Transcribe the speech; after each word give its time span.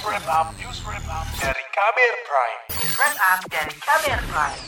News 0.00 0.16
Wrap 0.16 0.32
Up, 0.32 0.48
News 0.56 0.80
Wrap 0.88 1.06
Up 1.12 1.28
dari 1.44 1.60
Kamer 1.76 2.14
Prime. 2.24 2.60
News 2.72 2.94
Wrap 2.96 3.16
Up 3.20 3.40
dari 3.52 3.74
Kamer 3.84 4.20
Prime. 4.32 4.60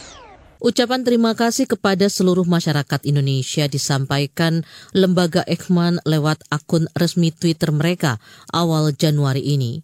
Ucapan 0.60 1.00
terima 1.08 1.32
kasih 1.32 1.64
kepada 1.64 2.04
seluruh 2.12 2.44
masyarakat 2.44 3.00
Indonesia 3.08 3.64
disampaikan 3.64 4.60
lembaga 4.92 5.40
Ekman 5.48 6.04
lewat 6.04 6.44
akun 6.52 6.84
resmi 6.92 7.32
Twitter 7.32 7.72
mereka 7.72 8.20
awal 8.52 8.92
Januari 8.92 9.40
ini. 9.56 9.80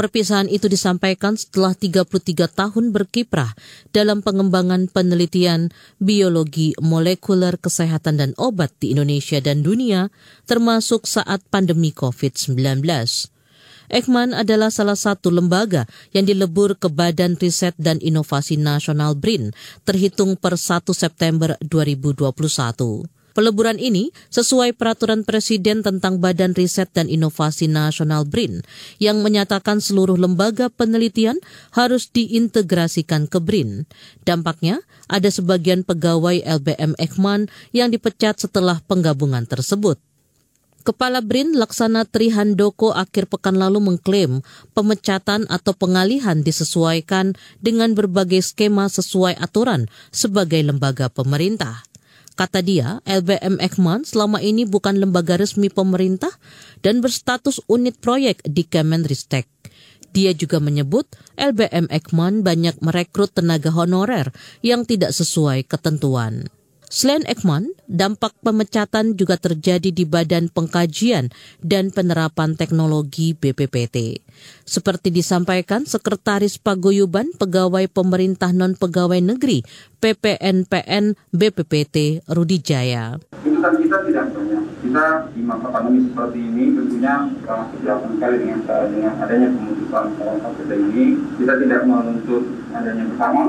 Perpisahan 0.00 0.48
itu 0.48 0.64
disampaikan 0.64 1.36
setelah 1.36 1.76
33 1.76 2.48
tahun 2.56 2.96
berkiprah 2.96 3.52
dalam 3.92 4.24
pengembangan 4.24 4.88
penelitian 4.88 5.76
biologi 6.00 6.72
molekuler 6.80 7.60
kesehatan 7.60 8.16
dan 8.16 8.32
obat 8.40 8.72
di 8.80 8.96
Indonesia 8.96 9.44
dan 9.44 9.60
dunia, 9.60 10.08
termasuk 10.48 11.04
saat 11.04 11.44
pandemi 11.52 11.92
COVID-19. 11.92 13.35
Ekman 13.86 14.34
adalah 14.34 14.74
salah 14.74 14.98
satu 14.98 15.30
lembaga 15.30 15.86
yang 16.10 16.26
dilebur 16.26 16.74
ke 16.74 16.90
Badan 16.90 17.38
Riset 17.38 17.78
dan 17.78 18.02
Inovasi 18.02 18.58
Nasional 18.58 19.14
BRIN 19.14 19.54
terhitung 19.86 20.34
per 20.34 20.58
1 20.58 20.90
September 20.90 21.54
2021. 21.62 23.16
Peleburan 23.36 23.76
ini 23.76 24.16
sesuai 24.32 24.80
peraturan 24.80 25.20
Presiden 25.20 25.84
tentang 25.84 26.24
Badan 26.24 26.56
Riset 26.56 26.88
dan 26.96 27.04
Inovasi 27.12 27.68
Nasional 27.68 28.24
BRIN 28.24 28.64
yang 28.96 29.20
menyatakan 29.20 29.84
seluruh 29.84 30.16
lembaga 30.16 30.72
penelitian 30.72 31.36
harus 31.76 32.08
diintegrasikan 32.08 33.28
ke 33.28 33.36
BRIN. 33.36 33.84
Dampaknya, 34.24 34.80
ada 35.12 35.28
sebagian 35.28 35.84
pegawai 35.84 36.40
LBM 36.48 36.96
Ekman 36.96 37.52
yang 37.76 37.92
dipecat 37.92 38.40
setelah 38.40 38.80
penggabungan 38.88 39.44
tersebut. 39.44 40.00
Kepala 40.86 41.18
BRIN 41.18 41.58
Laksana 41.58 42.06
Trihandoko 42.06 42.94
akhir 42.94 43.26
pekan 43.26 43.58
lalu 43.58 43.82
mengklaim 43.82 44.46
pemecatan 44.70 45.42
atau 45.50 45.74
pengalihan 45.74 46.46
disesuaikan 46.46 47.34
dengan 47.58 47.90
berbagai 47.98 48.38
skema 48.38 48.86
sesuai 48.86 49.34
aturan 49.34 49.90
sebagai 50.14 50.62
lembaga 50.62 51.10
pemerintah. 51.10 51.82
Kata 52.38 52.62
dia, 52.62 53.02
LBM 53.02 53.58
Ekman 53.58 54.06
selama 54.06 54.38
ini 54.38 54.62
bukan 54.62 55.02
lembaga 55.02 55.34
resmi 55.34 55.74
pemerintah 55.74 56.30
dan 56.86 57.02
berstatus 57.02 57.58
unit 57.66 57.98
proyek 57.98 58.46
di 58.46 58.62
Kemenristek. 58.62 59.50
Dia 60.14 60.38
juga 60.38 60.62
menyebut 60.62 61.10
LBM 61.34 61.90
Ekman 61.90 62.46
banyak 62.46 62.78
merekrut 62.78 63.34
tenaga 63.34 63.74
honorer 63.74 64.30
yang 64.62 64.86
tidak 64.86 65.10
sesuai 65.10 65.66
ketentuan. 65.66 66.46
Selain 66.86 67.26
Ekman, 67.26 67.74
dampak 67.90 68.30
pemecatan 68.46 69.18
juga 69.18 69.34
terjadi 69.34 69.90
di 69.90 70.06
Badan 70.06 70.46
Pengkajian 70.46 71.34
dan 71.58 71.90
Penerapan 71.90 72.54
Teknologi 72.54 73.34
BPPT. 73.34 74.22
Seperti 74.62 75.10
disampaikan 75.10 75.82
Sekretaris 75.82 76.62
Paguyuban 76.62 77.34
Pegawai 77.34 77.90
Pemerintah 77.90 78.54
Non-Pegawai 78.54 79.18
Negeri 79.18 79.66
PPNPN 79.98 81.18
BPPT 81.34 82.22
Rudi 82.30 82.62
Jaya. 82.62 83.18
Tuntutan 83.42 83.82
kita 83.82 83.96
tidak 84.06 84.26
banyak. 84.30 84.62
Kita 84.86 85.04
di 85.34 85.42
masa 85.42 85.66
pandemi 85.74 86.06
seperti 86.06 86.38
ini 86.38 86.64
tentunya 86.70 87.14
sangat 87.42 87.66
keberatan 87.74 88.10
sekali 88.14 88.36
dengan, 88.46 88.58
dengan 88.94 89.12
adanya 89.18 89.48
pemutusan 89.50 90.04
KPT 90.14 90.70
ini. 90.70 91.04
Kita 91.42 91.52
tidak 91.58 91.80
menuntut 91.82 92.42
adanya 92.70 93.04
pesangon, 93.10 93.48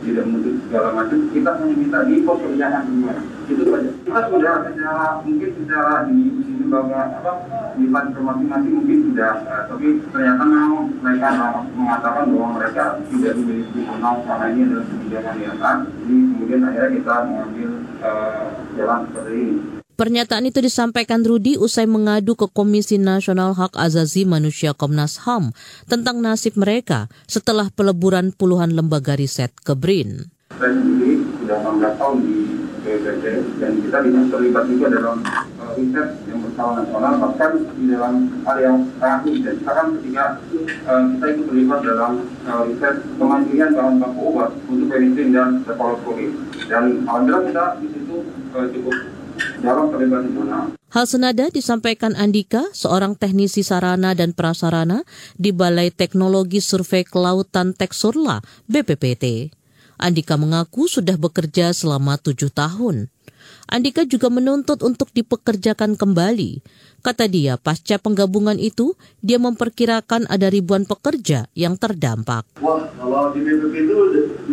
tidak 0.00 0.24
menuntut 0.26 0.54
segala 0.66 0.88
macam. 0.96 1.18
Kita 1.30 1.50
hanya 1.60 1.74
minta 1.76 1.98
di 2.08 2.14
pekerjaan 2.24 2.82
dunia. 2.88 3.14
Itu 3.50 3.62
saja. 3.68 3.90
Kita 4.04 4.20
sudah 4.30 4.54
secara 4.68 5.06
mungkin 5.24 5.50
secara 5.60 5.94
di 6.08 6.18
di 6.40 6.52
lembaga 6.70 7.18
apa 7.18 7.32
di 7.74 7.90
kantor 7.90 8.22
masing-masing 8.22 8.72
mungkin 8.78 8.98
sudah 9.10 9.32
uh, 9.42 9.62
tapi 9.66 9.86
ternyata 10.14 10.42
memang 10.46 10.86
mereka 11.02 11.28
mengatakan 11.74 12.24
bahwa 12.30 12.48
mereka 12.62 12.84
tidak 13.10 13.34
memiliki 13.42 13.80
kenal 13.82 14.14
karena 14.22 14.46
ini 14.54 14.60
adalah 14.70 14.86
kebijakan 14.86 15.34
yang 15.42 15.56
jadi 15.58 16.16
kemudian 16.30 16.60
akhirnya 16.62 16.90
kita 16.94 17.14
mengambil 17.26 17.70
uh, 18.06 18.44
jalan 18.78 18.98
seperti 19.10 19.34
ini 19.34 19.79
Pernyataan 20.00 20.48
itu 20.48 20.64
disampaikan 20.64 21.20
Rudi 21.20 21.60
usai 21.60 21.84
mengadu 21.84 22.32
ke 22.32 22.48
Komisi 22.48 22.96
Nasional 22.96 23.52
Hak 23.52 23.76
Azazi 23.76 24.24
Manusia 24.24 24.72
Komnas 24.72 25.20
HAM 25.28 25.52
tentang 25.92 26.24
nasib 26.24 26.56
mereka 26.56 27.12
setelah 27.28 27.68
peleburan 27.68 28.32
puluhan 28.32 28.72
lembaga 28.72 29.12
riset 29.12 29.52
ke 29.60 29.76
BRIN. 29.76 30.32
Saya 30.56 30.72
sendiri 30.72 31.20
sudah 31.44 31.60
16 31.60 32.00
tahun 32.00 32.16
di 32.24 32.36
BPT 32.80 33.24
dan 33.60 33.72
kita 33.84 33.98
bisa 34.00 34.20
terlibat 34.32 34.64
juga 34.72 34.86
dalam 34.88 35.20
uh, 35.60 35.72
riset 35.76 36.08
yang 36.32 36.38
berskala 36.48 36.80
nasional 36.80 37.14
bahkan 37.20 37.52
di 37.76 37.84
dalam 37.92 38.14
hal 38.48 38.56
yang 38.56 38.76
terakhir 38.96 39.36
dan 39.44 39.54
sekarang 39.60 39.86
ketika 40.00 40.24
uh, 40.88 41.02
kita 41.12 41.24
ikut 41.28 41.44
terlibat 41.52 41.80
dalam 41.84 42.12
uh, 42.48 42.64
riset 42.64 43.04
kemandirian 43.20 43.76
bahan 43.76 44.00
baku 44.00 44.20
obat 44.32 44.50
untuk 44.64 44.88
penisilin 44.88 45.28
dan 45.36 45.50
cefalosporin 45.68 46.32
dan 46.72 47.04
alhamdulillah 47.04 47.44
kita 47.52 47.64
di 47.84 47.88
situ 47.92 48.16
cukup 48.48 49.19
Hal 50.90 51.04
senada 51.04 51.52
disampaikan 51.52 52.16
Andika, 52.16 52.72
seorang 52.72 53.12
teknisi 53.12 53.60
sarana 53.60 54.16
dan 54.16 54.32
prasarana 54.32 55.04
di 55.36 55.52
Balai 55.52 55.92
Teknologi 55.92 56.64
Survei 56.64 57.04
Kelautan 57.04 57.76
Teksurla, 57.76 58.40
BPPT. 58.66 59.52
Andika 60.00 60.40
mengaku 60.40 60.88
sudah 60.88 61.20
bekerja 61.20 61.76
selama 61.76 62.16
tujuh 62.16 62.48
tahun. 62.48 63.12
Andika 63.70 64.02
juga 64.02 64.32
menuntut 64.32 64.82
untuk 64.82 65.12
dipekerjakan 65.14 65.94
kembali. 65.94 66.64
Kata 67.00 67.30
dia, 67.30 67.54
pasca 67.54 68.02
penggabungan 68.02 68.58
itu, 68.58 68.98
dia 69.22 69.38
memperkirakan 69.38 70.26
ada 70.26 70.50
ribuan 70.50 70.88
pekerja 70.88 71.46
yang 71.54 71.78
terdampak. 71.78 72.44
Wah, 72.58 72.90
kalau 72.98 73.30
di 73.30 73.40
BPP 73.46 73.74
itu, 73.86 73.96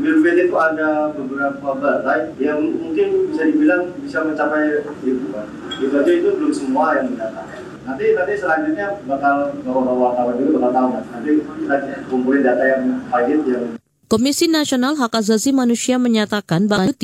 BPP 0.08 0.48
itu 0.48 0.56
ada 0.56 1.12
beberapa 1.12 1.68
balai 1.76 2.32
yang 2.40 2.64
mungkin 2.64 3.28
bisa 3.28 3.44
dibilang 3.44 3.92
bisa 4.00 4.24
mencapai 4.24 4.88
ribuan. 5.04 5.48
Itu 5.76 5.92
aja 6.00 6.12
itu 6.16 6.30
belum 6.32 6.54
semua 6.56 6.96
yang 6.96 7.12
mendatangkan. 7.12 7.62
Nanti 7.84 8.06
nanti 8.16 8.34
selanjutnya 8.40 8.88
bakal 9.04 9.52
bawa 9.68 9.92
wartawan 10.12 10.40
juga 10.40 10.60
bakal 10.60 10.72
tahu 10.72 10.90
Nanti 11.12 11.30
kita 11.44 11.76
kumpulin 12.08 12.44
data 12.44 12.64
yang 12.64 12.84
valid 13.12 13.42
yang 13.44 13.66
Komisi 14.08 14.48
Nasional 14.48 14.96
Hak 14.96 15.20
Asasi 15.20 15.52
Manusia 15.52 16.00
menyatakan 16.00 16.72
bahwa 16.72 16.96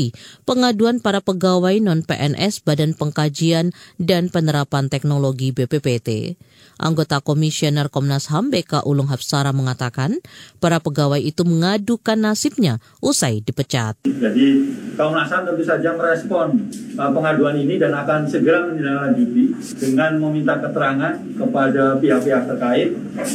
pengaduan 0.48 1.04
para 1.04 1.20
pegawai 1.20 1.76
non-PNS 1.84 2.64
Badan 2.64 2.96
Pengkajian 2.96 3.76
dan 4.00 4.32
Penerapan 4.32 4.88
Teknologi 4.88 5.52
BPPT. 5.52 6.40
Anggota 6.80 7.20
Komisioner 7.20 7.92
Komnas 7.92 8.32
HAM 8.32 8.56
BK 8.56 8.88
Ulung 8.88 9.12
Hapsara 9.12 9.52
mengatakan 9.52 10.24
para 10.64 10.80
pegawai 10.80 11.20
itu 11.20 11.44
mengadukan 11.44 12.16
nasibnya 12.16 12.80
usai 13.04 13.44
dipecat. 13.44 14.00
Jadi 14.08 14.64
Komnas 14.96 15.28
HAM 15.28 15.44
tentu 15.52 15.68
saja 15.68 15.92
merespon 16.00 16.72
pengaduan 16.94 17.58
ini 17.58 17.82
dan 17.82 17.94
akan 17.94 18.30
segera 18.30 18.70
menindaklanjuti 18.70 19.56
dengan 19.82 20.18
meminta 20.22 20.62
keterangan 20.62 21.14
kepada 21.34 21.98
pihak-pihak 21.98 22.44
terkait 22.50 22.90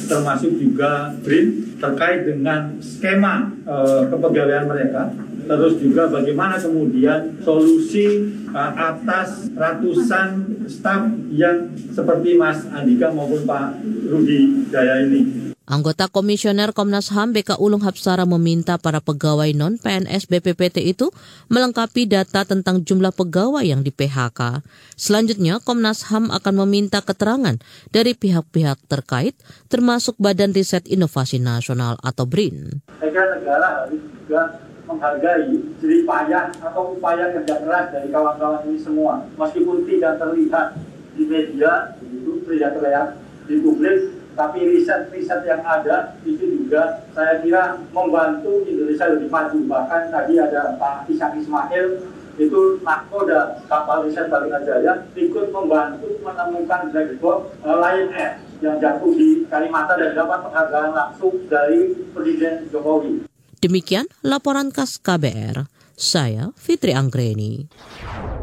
termasuk 0.07 0.55
juga 0.59 1.13
BRIN 1.23 1.79
terkait 1.79 2.27
dengan 2.27 2.75
skema 2.79 3.51
uh, 3.67 4.07
kepegawaian 4.11 4.67
mereka 4.67 5.11
terus 5.49 5.81
juga 5.81 6.13
bagaimana 6.13 6.61
kemudian 6.61 7.41
solusi 7.41 8.29
uh, 8.53 8.73
atas 8.77 9.49
ratusan 9.57 10.61
staf 10.69 11.09
yang 11.33 11.73
seperti 11.89 12.37
Mas 12.37 12.69
Andika 12.69 13.09
maupun 13.09 13.49
Pak 13.49 13.81
Rudi 14.13 14.69
Jaya 14.69 15.09
ini. 15.09 15.48
Anggota 15.69 16.09
Komisioner 16.09 16.73
Komnas 16.73 17.13
HAM 17.13 17.37
BK 17.37 17.61
Ulung 17.61 17.85
Hapsara 17.85 18.25
meminta 18.25 18.81
para 18.81 19.05
pegawai 19.05 19.53
non-PNS 19.53 20.25
BPPT 20.25 20.81
itu 20.89 21.13
melengkapi 21.53 22.09
data 22.09 22.49
tentang 22.49 22.81
jumlah 22.81 23.13
pegawai 23.13 23.61
yang 23.61 23.85
di 23.85 23.93
PHK. 23.93 24.65
Selanjutnya, 24.97 25.61
Komnas 25.61 26.09
HAM 26.09 26.33
akan 26.33 26.65
meminta 26.65 27.05
keterangan 27.05 27.61
dari 27.93 28.17
pihak-pihak 28.17 28.89
terkait, 28.89 29.37
termasuk 29.69 30.17
Badan 30.17 30.57
Riset 30.57 30.89
Inovasi 30.89 31.37
Nasional 31.37 32.01
atau 32.01 32.25
BRIN. 32.25 32.81
Saya 32.97 33.37
negara 33.37 33.85
harus 33.85 34.01
juga 34.25 34.65
menghargai 34.89 35.53
jerih 35.85 36.09
payah 36.09 36.49
atau 36.65 36.97
upaya 36.97 37.29
kerja 37.37 37.61
keras 37.61 37.93
dari 37.93 38.09
kawan-kawan 38.09 38.65
ini 38.73 38.81
semua. 38.81 39.21
Meskipun 39.37 39.85
tidak 39.85 40.17
terlihat 40.17 40.81
di 41.13 41.29
media, 41.29 41.93
itu 42.01 42.41
tidak 42.49 42.73
terlihat 42.81 43.09
di 43.45 43.61
publik, 43.61 44.18
tapi 44.39 44.63
riset-riset 44.63 45.43
yang 45.43 45.67
ada 45.67 46.15
itu 46.23 46.63
juga 46.63 47.03
saya 47.11 47.43
kira 47.43 47.75
membantu 47.91 48.63
Indonesia 48.63 49.11
lebih 49.11 49.27
maju. 49.27 49.59
Bahkan 49.67 50.15
tadi 50.15 50.39
ada 50.39 50.79
Pak 50.79 51.11
Ishak 51.11 51.35
Ismail 51.43 52.07
itu 52.39 52.79
nakoda 52.87 53.59
kapal 53.67 54.07
riset 54.07 54.31
Balingan 54.31 54.63
Jaya 54.63 55.03
ikut 55.19 55.51
membantu 55.51 56.07
menemukan 56.23 56.95
black 56.95 57.19
box 57.19 57.51
uh, 57.67 57.83
Lion 57.83 58.15
Air 58.15 58.39
yang 58.63 58.79
jatuh 58.79 59.11
di 59.11 59.43
Kalimantan 59.51 59.99
dan 59.99 60.15
dapat 60.15 60.39
penghargaan 60.47 60.91
langsung 60.95 61.35
dari 61.51 61.99
Presiden 62.15 62.71
Jokowi. 62.71 63.27
Demikian 63.59 64.07
laporan 64.23 64.71
khas 64.71 65.03
KBR. 65.03 65.67
Saya 65.99 66.55
Fitri 66.55 66.95
Anggreni. 66.95 67.67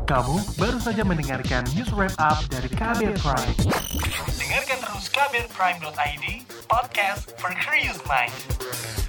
Kamu 0.04 0.60
baru 0.60 0.76
saja 0.76 1.08
mendengarkan 1.08 1.64
news 1.72 1.88
wrap 1.96 2.12
up 2.20 2.44
dari 2.52 2.68
KBR 2.68 3.16
Prime. 3.16 3.56
Dengarkan 4.36 4.78
terus 5.06 5.10
kbrprime.id 5.14 6.46
podcast 6.68 7.38
for 7.40 7.54
curious 7.62 8.00
mind. 8.08 9.05